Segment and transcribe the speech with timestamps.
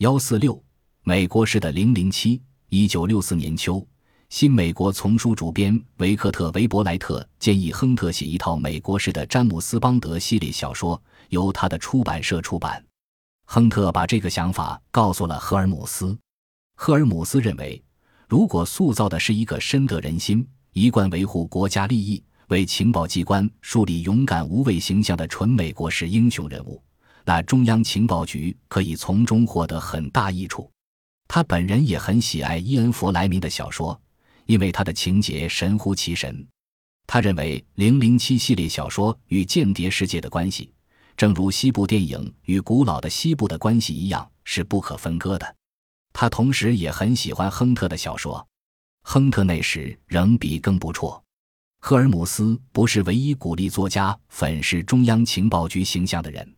[0.00, 0.58] 幺四六，
[1.02, 2.40] 美国式的零零七。
[2.70, 3.86] 一九六四年秋，
[4.30, 12.82] 新美国丛书主编维克特·维伯莱特建议亨特写一套美国式的詹姆斯·邦德系列小说，由他的出版社出版。
[13.44, 16.16] 亨特把这个想法告诉了赫尔姆斯。
[16.76, 17.84] 赫尔姆斯认为，
[18.26, 26.82] 如果塑造的是一个深得人心、一贯维护国家利益、为情报机关树立勇敢无畏形象的纯美国式英雄人物，
[27.24, 30.70] 那中央情报局可以从中获得很大益处。
[31.28, 34.00] 他本人也很喜爱伊恩·弗莱明的小说，
[34.46, 36.46] 因为他的情节神乎其神。
[37.06, 40.72] 他认为《零零七》系列小说与间谍世界的关系，
[41.16, 45.56] 正如西部电影与古老的西部的关系一样，是不可分割的。
[46.12, 48.44] 他同时也很喜欢亨特的小说。
[49.02, 51.22] 亨特那时仍比更不辍。
[51.80, 56.54] 赫尔姆斯不是唯一鼓励作家粉饰中央情报局形象的人。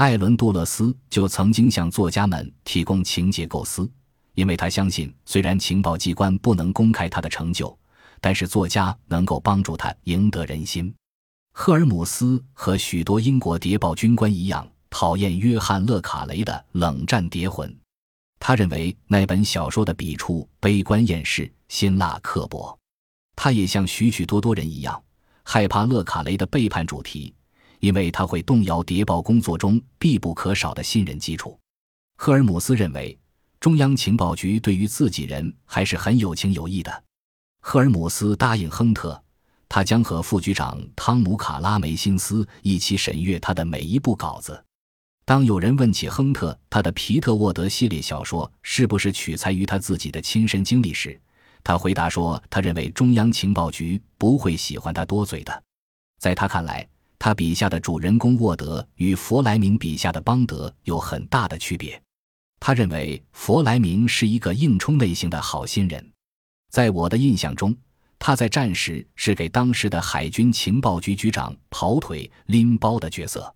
[0.00, 3.86] 艾伦·杜勒斯就曾经向作家们提供情节构思，
[4.32, 7.78] 因为他相信，虽然情报机关不能公开他的成就，
[8.18, 10.90] 但是作家能够帮助他赢得人心。
[11.52, 17.68] 赫尔姆斯和许多英国谍报军官一样，讨厌约翰·勒卡雷的《冷战谍魂》，
[18.38, 22.74] 他认为那本小说的笔触悲观厌世、辛辣刻薄。
[23.36, 25.02] 他也像许许多多人一样，
[25.42, 27.34] 害怕勒卡雷的背叛主题。
[27.80, 31.58] 因为他会动摇谍报工作中必不可少的信任基础。
[32.16, 33.18] 赫尔姆斯认为，
[33.58, 37.04] 中央情报局对于自己人还是很有情有义的。
[37.60, 39.22] 赫尔姆斯答应亨特，
[39.68, 44.62] 他将和副局长汤姆·卡拉梅辛斯一起审阅他的每一部稿子。
[45.24, 51.18] 当有人问起亨特他的皮特沃德系列小说是不是取材于他自己的亲身经历时，
[51.62, 55.62] 他回答说：“他认为中央情报局不会喜欢他多嘴的。”
[56.20, 56.86] 在他看来。
[57.20, 62.02] 他笔下的主人公沃德与弗莱明笔下的邦德有很大的区别。
[62.58, 66.12] 他认为弗莱明是一个硬冲类型的好心人。
[66.70, 67.76] 在我的印象中，
[68.18, 73.54] 他在战时是给当时的海军情报局局长跑腿拎包的角色。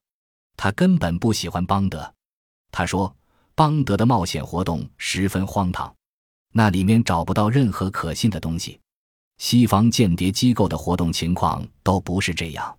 [0.59, 2.15] 他根本不喜欢邦德。
[2.71, 3.17] 他说，
[3.55, 5.95] 邦德的冒险活动十分荒唐，
[6.53, 8.79] 那里面找不到任何可信的东西。
[9.39, 12.77] 西方间谍机构的活动情况都不是这样。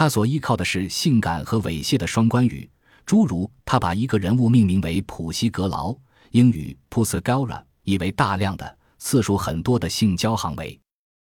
[0.00, 2.66] 他所依靠的是性感和猥亵的双关语，
[3.04, 5.94] 诸如他把一个人物命名为普西格劳
[6.32, 10.80] （英语 p u s g a r a 意为大量的、次数很多的性交行为。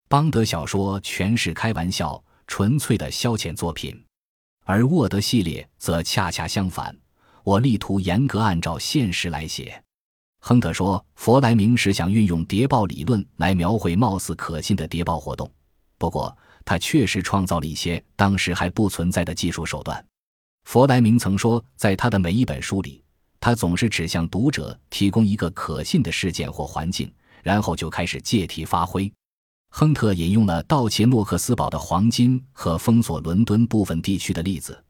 [0.07, 4.01] 邦德小说全是开玩笑、纯粹的消遣作品，
[4.63, 6.95] 而沃德系列则恰恰相反。
[7.43, 9.83] 我力图严格按照现实来写。
[10.39, 15.51] 亨特说，弗莱明是想运用谍报理论来描绘貌似可信的谍报活动，
[16.01, 16.35] 不过。
[16.63, 20.06] 他确实创造了一些当时还不存在的技术手段。
[20.66, 23.03] 弗莱明曾说，在他的每一本书里，
[23.39, 29.12] 他总是只向读者提供一个可信的事件或环境，然后就开始借题发挥。
[29.72, 34.81] 亨特引用了盗窃诺克斯堡的黄金和封锁伦敦部分地区的例子。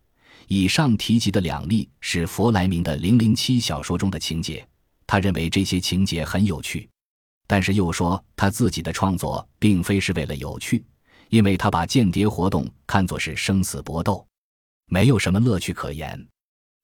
[0.49, 4.67] 以上提及的两例是弗莱明的《零零七》小说中的情节，
[5.07, 6.89] 他认为这些情节很有趣，
[7.47, 10.83] 但是又说他自己的创作并非是为了有趣。
[11.31, 14.25] 因为他把间谍活动看作是生死搏斗，
[14.87, 16.27] 没有什么乐趣可言。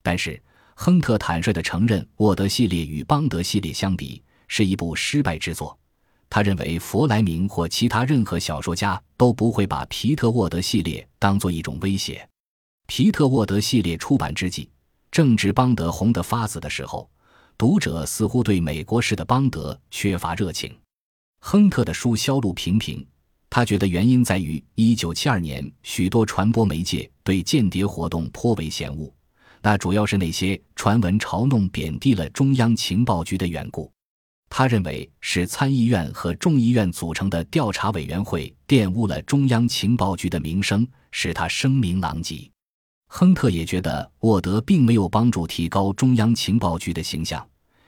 [0.01, 0.41] 但是，
[0.73, 5.77] 亨特坦率地承认，沃德系列与邦德系列相比是一部失败之作。
[6.29, 12.25] 他认为，弗莱明或其他任何小说家都不会把皮特沃德系列当做一种威胁。
[12.87, 14.69] 皮特沃德系列出版之际，
[15.11, 17.09] 正值邦德红得发紫的时候，
[17.57, 20.73] 读者似乎对美国式的邦德缺乏热情。
[21.41, 23.05] 亨特的书销路平平。
[23.57, 29.11] 他觉得原因在于1972年许多传播媒介对间谍活动颇为嫌恶，
[29.63, 33.91] 那主要是那些传闻嘲弄贬低了中央情报局的缘故。
[34.47, 42.47] 他认为是参议院和众议院组成的调查委员会玷污了中央情报局的名声，使他声名狼藉。
[43.07, 47.43] 亨特也觉得沃德并没有帮助提高中央情报局的形象，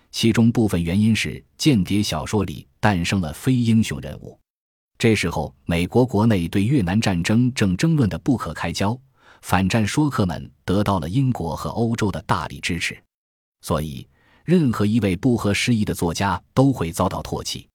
[0.09, 4.35] 其中部分原因是间谍小说里诞生了非英雄人物。
[4.99, 8.99] 这时候，美国国内对越南战争正争论的不可开交，
[9.41, 13.01] 反战说客们得到了英国和欧洲的大力支持，
[13.61, 14.05] 所以
[14.43, 17.68] 任何一位不合时宜的作家都会遭到唾弃。